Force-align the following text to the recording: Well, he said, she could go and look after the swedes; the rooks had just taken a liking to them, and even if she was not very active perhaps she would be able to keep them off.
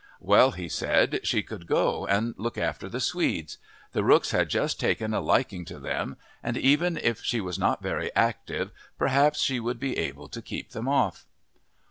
Well, 0.19 0.49
he 0.53 0.67
said, 0.67 1.19
she 1.21 1.43
could 1.43 1.67
go 1.67 2.07
and 2.07 2.33
look 2.35 2.57
after 2.57 2.89
the 2.89 2.99
swedes; 2.99 3.59
the 3.91 4.03
rooks 4.03 4.31
had 4.31 4.49
just 4.49 4.79
taken 4.79 5.13
a 5.13 5.21
liking 5.21 5.63
to 5.65 5.77
them, 5.77 6.17
and 6.41 6.57
even 6.57 6.97
if 6.97 7.21
she 7.21 7.39
was 7.39 7.59
not 7.59 7.83
very 7.83 8.11
active 8.15 8.71
perhaps 8.97 9.39
she 9.41 9.59
would 9.59 9.79
be 9.79 9.99
able 9.99 10.27
to 10.29 10.41
keep 10.41 10.71
them 10.71 10.87
off. 10.87 11.27